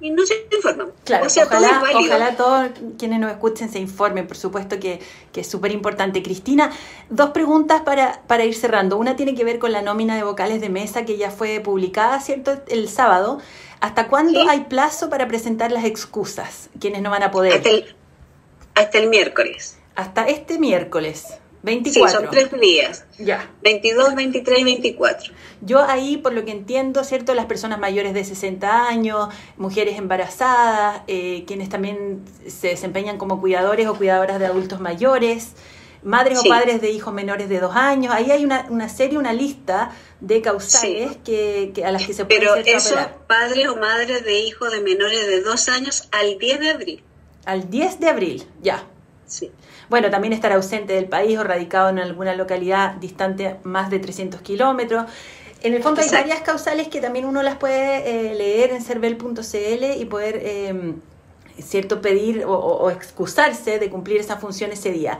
y 0.00 0.10
no 0.10 0.24
se 0.24 0.34
informan. 0.54 0.92
Claro, 1.04 1.26
ojalá, 1.26 2.36
todos 2.36 2.70
quienes 2.98 3.18
nos 3.18 3.32
escuchen 3.32 3.68
se 3.70 3.78
informen, 3.78 4.26
por 4.26 4.36
supuesto 4.36 4.78
que, 4.78 5.00
es 5.34 5.46
súper 5.46 5.70
importante. 5.70 6.22
Cristina, 6.22 6.72
dos 7.10 7.30
preguntas 7.30 7.82
para, 7.82 8.22
para 8.26 8.44
ir 8.44 8.54
cerrando. 8.54 8.96
Una 8.96 9.14
tiene 9.14 9.34
que 9.34 9.44
ver 9.44 9.60
con 9.60 9.70
la 9.70 9.82
nómina 9.82 10.16
de 10.16 10.24
vocales 10.24 10.60
de 10.60 10.68
mesa 10.68 11.04
que 11.04 11.16
ya 11.16 11.30
fue 11.30 11.60
publicada, 11.60 12.20
¿cierto?, 12.20 12.60
el 12.68 12.88
sábado. 12.88 13.38
¿Hasta 13.80 14.08
cuándo 14.08 14.48
hay 14.48 14.62
plazo 14.62 15.08
para 15.10 15.28
presentar 15.28 15.70
las 15.70 15.84
excusas? 15.84 16.70
Quienes 16.80 17.02
no 17.02 17.10
van 17.10 17.22
a 17.22 17.30
poder. 17.30 17.54
Hasta 17.54 17.70
el, 17.70 17.96
hasta 18.74 18.98
el 18.98 19.08
miércoles. 19.08 19.78
Hasta 19.94 20.24
este 20.24 20.58
miércoles. 20.58 21.26
24. 21.62 22.08
Sí, 22.08 22.24
son 22.24 22.30
tres 22.30 22.60
días. 22.60 23.04
Ya. 23.18 23.50
22, 23.62 24.14
23 24.14 24.58
y 24.58 24.64
24. 24.64 25.32
Yo 25.60 25.82
ahí, 25.82 26.16
por 26.16 26.32
lo 26.32 26.44
que 26.44 26.52
entiendo, 26.52 27.02
¿cierto? 27.04 27.34
Las 27.34 27.46
personas 27.46 27.78
mayores 27.78 28.14
de 28.14 28.24
60 28.24 28.88
años, 28.88 29.28
mujeres 29.56 29.98
embarazadas, 29.98 31.02
eh, 31.08 31.44
quienes 31.46 31.68
también 31.68 32.24
se 32.46 32.68
desempeñan 32.68 33.18
como 33.18 33.40
cuidadores 33.40 33.88
o 33.88 33.94
cuidadoras 33.94 34.38
de 34.38 34.46
adultos 34.46 34.80
mayores, 34.80 35.54
madres 36.02 36.38
o 36.38 36.44
padres 36.44 36.80
de 36.80 36.90
hijos 36.90 37.12
menores 37.12 37.48
de 37.48 37.58
dos 37.60 37.74
años. 37.74 38.14
Ahí 38.14 38.30
hay 38.30 38.44
una, 38.44 38.66
una 38.68 38.88
serie, 38.88 39.18
una 39.18 39.32
lista 39.32 39.90
de 40.20 40.40
causales 40.40 41.16
que, 41.24 41.72
a 41.84 41.90
las 41.90 42.06
que 42.06 42.14
se 42.14 42.24
puede 42.24 42.40
Pero 42.40 42.54
esos 42.56 42.98
padres 43.26 43.68
o 43.68 43.76
madres 43.76 44.24
de 44.24 44.40
hijos 44.40 44.70
de 44.70 44.80
menores 44.80 45.26
de 45.26 45.42
dos 45.42 45.68
años 45.68 46.08
al 46.12 46.38
10 46.38 46.60
de 46.60 46.70
abril. 46.70 47.02
Al 47.44 47.70
10 47.70 48.00
de 48.00 48.08
abril, 48.08 48.46
ya. 48.62 48.86
Sí. 49.28 49.52
Bueno, 49.88 50.10
también 50.10 50.32
estar 50.32 50.52
ausente 50.52 50.94
del 50.94 51.06
país 51.06 51.38
o 51.38 51.44
radicado 51.44 51.90
en 51.90 51.98
alguna 51.98 52.34
localidad 52.34 52.94
distante 52.94 53.56
más 53.62 53.90
de 53.90 53.98
300 53.98 54.40
kilómetros. 54.40 55.04
En 55.62 55.74
el 55.74 55.82
fondo 55.82 56.00
hay 56.00 56.08
varias 56.08 56.40
causales 56.40 56.88
que 56.88 57.00
también 57.00 57.24
uno 57.24 57.42
las 57.42 57.56
puede 57.56 58.30
eh, 58.30 58.34
leer 58.34 58.70
en 58.70 58.82
cervel.cl 58.82 60.00
y 60.00 60.04
poder, 60.06 60.40
em, 60.44 60.96
cierto, 61.60 62.00
pedir 62.00 62.44
o, 62.46 62.90
excusarse 62.90 63.78
de 63.78 63.90
cumplir 63.90 64.20
esa 64.20 64.36
función 64.36 64.72
ese 64.72 64.92
día. 64.92 65.18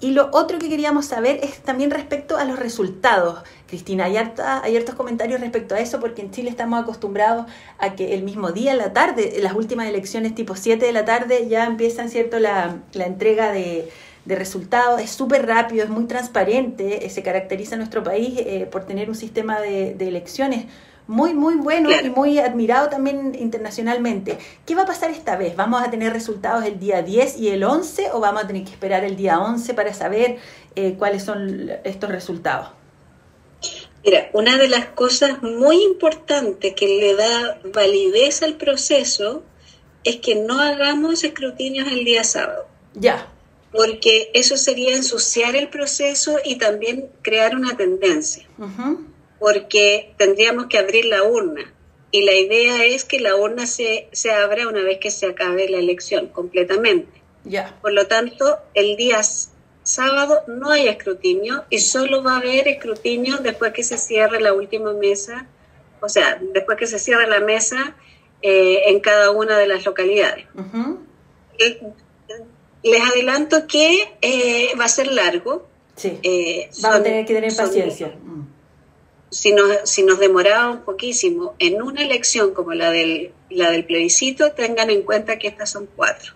Y 0.00 0.12
lo 0.12 0.28
otro 0.32 0.60
que 0.60 0.68
queríamos 0.68 1.06
saber 1.06 1.40
es 1.42 1.58
también 1.58 1.90
respecto 1.90 2.36
a 2.36 2.44
los 2.44 2.58
resultados. 2.58 3.40
Cristina, 3.66 4.04
hay, 4.04 4.16
harta, 4.16 4.62
hay 4.62 4.76
hartos 4.76 4.94
comentarios 4.94 5.40
respecto 5.40 5.74
a 5.74 5.80
eso 5.80 5.98
porque 5.98 6.22
en 6.22 6.30
Chile 6.30 6.50
estamos 6.50 6.80
acostumbrados 6.80 7.46
a 7.78 7.96
que 7.96 8.14
el 8.14 8.22
mismo 8.22 8.52
día, 8.52 8.72
en 8.72 8.78
la 8.78 8.92
tarde, 8.92 9.38
las 9.42 9.54
últimas 9.54 9.88
elecciones 9.88 10.36
tipo 10.36 10.54
7 10.54 10.86
de 10.86 10.92
la 10.92 11.04
tarde, 11.04 11.48
ya 11.48 11.66
empiezan 11.66 12.10
cierto 12.10 12.38
la, 12.38 12.76
la 12.92 13.06
entrega 13.06 13.52
de, 13.52 13.90
resultados. 14.26 15.00
Es 15.00 15.10
súper 15.10 15.46
rápido, 15.46 15.84
es 15.84 15.90
muy 15.90 16.04
transparente. 16.04 17.06
Eh, 17.06 17.08
se 17.08 17.22
caracteriza 17.22 17.76
nuestro 17.76 18.02
país 18.02 18.34
eh, 18.36 18.68
por 18.70 18.84
tener 18.84 19.08
un 19.08 19.14
sistema 19.14 19.58
de 19.58 19.96
elecciones 20.00 20.66
muy, 21.08 21.32
muy 21.32 21.56
bueno 21.56 21.90
y 21.90 22.10
muy 22.10 22.38
admirado 22.38 22.90
también 22.90 23.34
internacionalmente. 23.34 24.38
¿Qué 24.66 24.74
va 24.74 24.82
a 24.82 24.86
pasar 24.86 25.10
esta 25.10 25.36
vez? 25.36 25.56
¿Vamos 25.56 25.82
a 25.82 25.90
tener 25.90 26.12
resultados 26.12 26.64
el 26.64 26.78
día 26.78 27.02
10 27.02 27.38
y 27.38 27.48
el 27.48 27.64
11 27.64 28.10
o 28.12 28.20
vamos 28.20 28.44
a 28.44 28.46
tener 28.46 28.62
que 28.62 28.70
esperar 28.70 29.04
el 29.04 29.16
día 29.16 29.40
11 29.40 29.72
para 29.72 29.94
saber 29.94 30.36
eh, 30.76 30.94
cuáles 30.98 31.24
son 31.24 31.70
estos 31.82 32.10
resultados? 32.10 32.68
Mira, 34.04 34.28
una 34.34 34.58
de 34.58 34.68
las 34.68 34.86
cosas 34.86 35.42
muy 35.42 35.82
importantes 35.82 36.74
que 36.74 36.86
le 36.86 37.16
da 37.16 37.58
validez 37.72 38.42
al 38.42 38.54
proceso 38.54 39.42
es 40.04 40.16
que 40.16 40.34
no 40.34 40.60
hagamos 40.60 41.24
escrutinios 41.24 41.88
el 41.88 42.04
día 42.04 42.22
sábado. 42.22 42.66
Ya. 42.94 43.32
Porque 43.72 44.30
eso 44.34 44.58
sería 44.58 44.94
ensuciar 44.94 45.56
el 45.56 45.68
proceso 45.68 46.36
y 46.44 46.56
también 46.56 47.08
crear 47.22 47.56
una 47.56 47.76
tendencia 47.78 48.46
porque 49.38 50.14
tendríamos 50.16 50.66
que 50.66 50.78
abrir 50.78 51.04
la 51.04 51.22
urna. 51.22 51.72
Y 52.10 52.22
la 52.22 52.34
idea 52.34 52.84
es 52.84 53.04
que 53.04 53.20
la 53.20 53.36
urna 53.36 53.66
se, 53.66 54.08
se 54.12 54.30
abra 54.32 54.66
una 54.68 54.82
vez 54.82 54.98
que 54.98 55.10
se 55.10 55.26
acabe 55.26 55.68
la 55.68 55.78
elección 55.78 56.28
completamente. 56.28 57.22
Ya. 57.44 57.76
Por 57.82 57.92
lo 57.92 58.06
tanto, 58.06 58.58
el 58.74 58.96
día 58.96 59.22
sábado 59.82 60.42
no 60.46 60.70
hay 60.70 60.88
escrutinio 60.88 61.64
y 61.70 61.78
solo 61.78 62.22
va 62.22 62.34
a 62.34 62.38
haber 62.38 62.68
escrutinio 62.68 63.38
después 63.38 63.72
que 63.72 63.82
se 63.82 63.96
cierre 63.96 64.40
la 64.40 64.52
última 64.52 64.92
mesa, 64.92 65.46
o 66.00 66.08
sea, 66.08 66.40
después 66.52 66.78
que 66.78 66.86
se 66.86 66.98
cierre 66.98 67.26
la 67.26 67.40
mesa 67.40 67.96
eh, 68.42 68.82
en 68.86 69.00
cada 69.00 69.30
una 69.30 69.58
de 69.58 69.66
las 69.66 69.84
localidades. 69.84 70.46
les 72.82 73.02
adelanto 73.02 73.66
que 73.66 74.14
eh, 74.20 74.68
va 74.78 74.84
a 74.84 74.88
ser 74.88 75.08
largo. 75.08 75.66
Sí. 75.96 76.18
Eh, 76.22 76.70
Vamos 76.80 77.00
a 77.00 77.02
tener 77.02 77.26
que 77.26 77.34
tener 77.34 77.56
paciencia 77.56 78.14
si 79.30 79.52
nos, 79.52 79.88
si 79.88 80.02
nos 80.02 80.18
demoraba 80.18 80.84
poquísimo 80.84 81.54
en 81.58 81.82
una 81.82 82.02
elección 82.02 82.54
como 82.54 82.72
la 82.74 82.90
del, 82.90 83.32
la 83.50 83.70
del 83.70 83.84
plebiscito, 83.84 84.52
tengan 84.52 84.90
en 84.90 85.02
cuenta 85.02 85.38
que 85.38 85.48
estas 85.48 85.70
son 85.70 85.88
cuatro. 85.94 86.32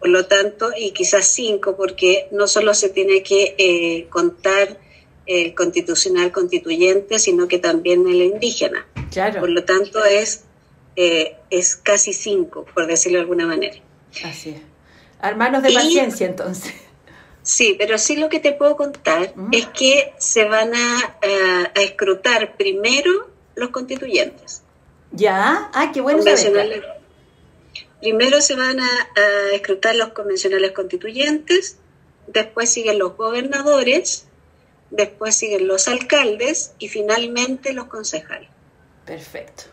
Por 0.00 0.08
lo 0.08 0.26
tanto, 0.26 0.70
y 0.76 0.92
quizás 0.92 1.26
cinco, 1.26 1.76
porque 1.76 2.28
no 2.32 2.46
solo 2.46 2.74
se 2.74 2.88
tiene 2.88 3.22
que 3.22 3.54
eh, 3.58 4.06
contar 4.08 4.78
el 5.26 5.54
constitucional 5.54 6.32
constituyente, 6.32 7.18
sino 7.18 7.46
que 7.46 7.58
también 7.58 8.08
el 8.08 8.22
indígena. 8.22 8.86
Claro. 9.10 9.40
Por 9.40 9.50
lo 9.50 9.64
tanto, 9.64 10.04
es, 10.04 10.44
eh, 10.96 11.36
es 11.50 11.76
casi 11.76 12.12
cinco, 12.12 12.66
por 12.74 12.86
decirlo 12.86 13.18
de 13.18 13.22
alguna 13.22 13.46
manera. 13.46 13.76
Así 14.24 14.50
es. 14.50 14.62
Hermanos 15.22 15.62
de 15.62 15.72
paciencia, 15.72 16.26
entonces. 16.26 16.72
Sí, 17.50 17.74
pero 17.76 17.98
sí 17.98 18.14
lo 18.14 18.28
que 18.28 18.38
te 18.38 18.52
puedo 18.52 18.76
contar 18.76 19.34
es 19.50 19.66
que 19.66 20.14
se 20.18 20.44
van 20.44 20.72
a, 20.72 21.18
escrutar 21.74 22.56
primero 22.56 23.28
los 23.56 23.70
constituyentes. 23.70 24.62
¿Ya? 25.10 25.68
Ah, 25.74 25.90
qué 25.92 26.00
bueno 26.00 26.22
Primero 28.00 28.40
se 28.40 28.54
van 28.54 28.78
a, 28.78 28.86
a, 28.86 29.52
escrutar 29.52 29.96
los 29.96 30.10
convencionales 30.10 30.70
constituyentes, 30.70 31.76
después 32.28 32.70
siguen 32.70 33.00
los 33.00 33.16
gobernadores, 33.16 34.28
después 34.90 35.34
siguen 35.34 35.66
los 35.66 35.88
alcaldes 35.88 36.74
y 36.78 36.86
finalmente 36.86 37.72
los 37.72 37.86
concejales. 37.86 38.48
Perfecto. 39.04 39.64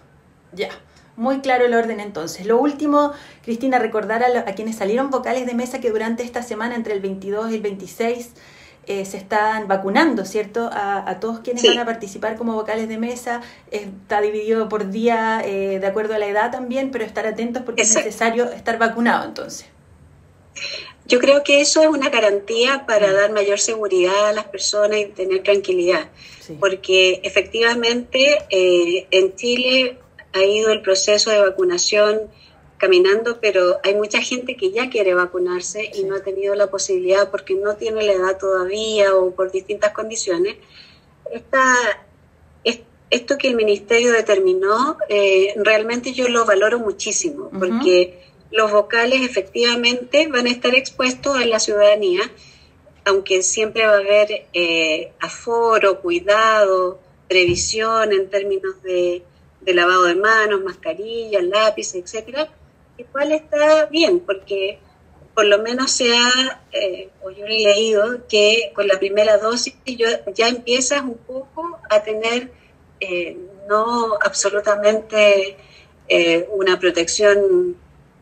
Ya. 0.52 0.70
Muy 1.16 1.40
claro 1.40 1.66
el 1.66 1.74
orden 1.74 2.00
entonces. 2.00 2.46
Lo 2.46 2.60
último, 2.60 3.12
Cristina, 3.44 3.80
recordar 3.80 4.24
a, 4.24 4.46
quienes 4.54 4.76
salieron 4.76 5.10
vocales 5.10 5.48
de 5.48 5.56
mesa 5.56 5.80
que 5.82 5.90
durante 5.90 6.24
esta 6.24 6.44
semana, 6.44 6.76
entre 6.76 6.94
el 6.94 7.00
22 7.00 7.52
y 7.52 7.56
el 7.56 7.62
26, 7.62 8.34
eh, 8.86 9.04
se 9.04 9.18
están 9.18 9.68
vacunando, 9.68 10.26
¿cierto? 10.26 10.70
A, 10.72 11.20
todos 11.20 11.40
quienes 11.40 11.64
van 11.64 11.80
a 11.80 11.86
participar 11.86 12.38
como 12.38 12.54
vocales 12.54 12.88
de 12.88 13.00
mesa. 13.00 13.42
Está 13.72 14.22
dividido 14.22 14.70
por 14.70 14.92
día 14.92 15.42
eh, 15.44 15.80
de 15.80 15.88
acuerdo 15.88 16.14
a 16.14 16.20
la 16.20 16.28
edad 16.28 16.52
también, 16.52 16.92
pero 16.92 17.04
estar 17.04 17.26
atentos 17.26 17.64
porque 17.64 17.82
es 17.82 17.96
necesario 17.96 18.46
estar 18.52 18.78
vacunado 18.78 19.26
entonces. 19.26 19.66
Yo 21.08 21.20
creo 21.20 21.44
que 21.44 21.62
eso 21.62 21.82
es 21.82 21.88
una 21.88 22.10
garantía 22.10 22.86
para 22.86 23.08
mm. 23.08 23.16
dar 23.16 23.32
mayor 23.32 23.60
seguridad 23.60 24.30
a 24.30 24.34
las 24.34 24.46
personas 24.46 25.00
y 25.00 25.06
tener 25.06 25.42
tranquilidad, 25.42 26.10
porque 26.60 27.22
efectivamente 27.24 28.46
eh, 28.50 29.08
en 29.12 29.36
Chile 29.36 30.00
ha 30.38 30.46
ido 30.46 30.72
el 30.72 30.82
proceso 30.82 31.30
de 31.32 31.42
vacunación 31.42 32.22
caminando, 32.78 33.40
pero 33.42 33.80
hay 33.84 33.96
mucha 33.96 34.22
gente 34.22 34.56
que 34.56 34.72
ya 34.72 34.90
quiere 34.90 35.14
vacunarse 35.14 35.92
y 35.94 36.04
no 36.04 36.16
ha 36.16 36.22
tenido 36.22 36.56
la 36.56 36.68
posibilidad 36.68 37.32
porque 37.32 37.56
no 37.56 37.76
tiene 37.76 38.04
la 38.04 38.14
edad 38.14 38.38
todavía 38.38 39.16
o 39.16 39.32
por 39.32 39.52
distintas 39.52 39.92
condiciones. 39.94 40.56
Esta, 41.32 41.76
esto 43.10 43.38
que 43.38 43.48
el 43.48 43.56
ministerio 43.56 44.12
determinó, 44.12 44.98
eh, 45.10 45.54
realmente 45.58 46.14
yo 46.14 46.28
lo 46.28 46.46
valoro 46.46 46.80
muchísimo, 46.80 47.50
porque 47.58 48.22
los 48.52 48.72
vocales 48.72 49.22
efectivamente 49.22 50.28
van 50.28 50.48
a 50.48 50.52
estar 50.52 50.76
expuestos 50.76 51.38
a 51.38 51.46
la 51.46 51.60
ciudadanía, 51.60 52.22
aunque 53.06 53.42
siempre 53.42 53.86
va 53.86 53.94
a 53.94 54.00
haber 54.00 54.48
eh, 54.54 55.14
aforo, 55.20 56.02
cuidado, 56.02 57.00
previsión 57.30 58.12
en 58.12 58.30
términos 58.30 58.82
de, 58.84 59.24
lavado 59.74 60.04
de 60.04 60.16
manos, 60.16 60.64
mascarillas, 60.64 61.44
lápices, 61.44 62.04
etcétera, 62.04 62.50
igual 62.98 63.32
está 63.32 63.86
bien, 63.86 64.20
porque 64.20 64.80
por 65.34 65.46
lo 65.46 65.60
menos 65.60 65.92
se 65.92 66.16
ha, 66.16 66.62
eh, 66.72 67.10
o 67.22 67.30
yo 67.30 67.46
he 67.46 67.50
leído, 67.50 68.28
que 68.28 68.72
con 68.74 68.88
la 68.88 68.98
primera 68.98 69.38
dosis 69.38 69.76
ya 70.34 70.48
empiezas 70.48 71.04
un 71.04 71.18
poco 71.18 71.80
a 71.90 72.02
tener 72.02 72.52
eh, 73.00 73.38
no 73.70 74.16
absolutamente 74.24 75.58
una 76.54 76.80
protección 76.80 77.76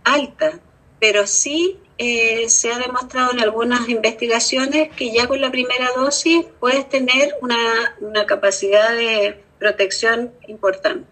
alta, 0.03 0.59
pero 0.99 1.27
sí 1.27 1.79
eh, 1.97 2.49
se 2.49 2.73
ha 2.73 2.77
demostrado 2.77 3.31
en 3.31 3.39
algunas 3.39 3.87
investigaciones 3.87 4.89
que 4.95 5.13
ya 5.13 5.27
con 5.27 5.39
la 5.39 5.49
primera 5.49 5.91
dosis 5.95 6.45
puedes 6.59 6.89
tener 6.89 7.35
una, 7.41 7.95
una 8.01 8.25
capacidad 8.25 8.93
de 8.93 9.44
protección 9.59 10.31
importante 10.47 11.07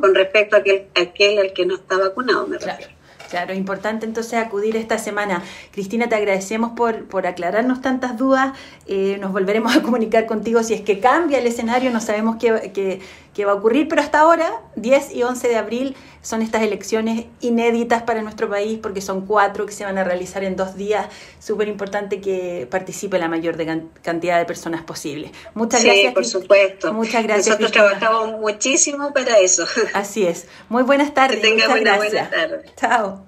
con 0.00 0.14
respecto 0.14 0.56
a 0.56 0.60
aquel, 0.60 0.86
aquel 0.94 1.38
al 1.38 1.52
que 1.52 1.66
no 1.66 1.74
está 1.74 1.98
vacunado, 1.98 2.46
me 2.46 2.58
refiero. 2.58 2.98
Claro, 3.28 3.52
importante 3.52 4.06
entonces 4.06 4.34
acudir 4.34 4.76
esta 4.76 4.96
semana. 4.96 5.42
Cristina, 5.70 6.08
te 6.08 6.14
agradecemos 6.14 6.72
por, 6.72 7.04
por 7.04 7.26
aclararnos 7.26 7.82
tantas 7.82 8.16
dudas. 8.16 8.56
Eh, 8.86 9.18
nos 9.20 9.32
volveremos 9.32 9.76
a 9.76 9.82
comunicar 9.82 10.24
contigo 10.24 10.62
si 10.62 10.72
es 10.72 10.80
que 10.80 10.98
cambia 10.98 11.38
el 11.38 11.46
escenario, 11.46 11.90
no 11.90 12.00
sabemos 12.00 12.36
qué, 12.36 12.72
qué, 12.72 13.00
qué, 13.38 13.44
va 13.44 13.52
a 13.52 13.54
ocurrir, 13.54 13.88
pero 13.88 14.02
hasta 14.02 14.20
ahora, 14.20 14.50
10 14.76 15.14
y 15.14 15.22
11 15.22 15.48
de 15.48 15.56
abril, 15.56 15.96
son 16.22 16.42
estas 16.42 16.62
elecciones 16.62 17.26
inéditas 17.40 18.02
para 18.02 18.22
nuestro 18.22 18.48
país 18.50 18.78
porque 18.82 19.00
son 19.00 19.26
cuatro 19.26 19.64
que 19.66 19.72
se 19.72 19.84
van 19.84 19.98
a 19.98 20.04
realizar 20.04 20.44
en 20.44 20.56
dos 20.56 20.76
días. 20.76 21.06
Súper 21.38 21.68
importante 21.68 22.20
que 22.20 22.66
participe 22.70 23.18
la 23.18 23.28
mayor 23.28 23.56
cantidad 24.02 24.38
de 24.38 24.44
personas 24.44 24.82
posible. 24.82 25.32
Muchas 25.54 25.80
sí, 25.80 25.86
gracias. 25.86 26.14
por 26.14 26.24
supuesto. 26.24 26.92
Muchas 26.92 27.22
gracias. 27.22 27.46
Nosotros 27.46 27.72
trabajamos 27.72 28.40
muchísimo 28.40 29.12
para 29.12 29.38
eso. 29.38 29.66
Así 29.94 30.26
es. 30.26 30.46
Muy 30.68 30.82
buenas 30.82 31.14
tardes. 31.14 31.40
Que 31.40 31.48
tenga 31.48 31.68
buena, 31.68 31.96
buena 31.96 32.28
tarde. 32.28 32.64
Chao. 32.76 33.27